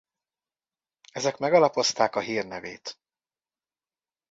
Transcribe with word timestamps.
Ezek 1.11 1.37
megalapozták 1.37 2.15
a 2.15 2.19
hírnevét. 2.19 2.99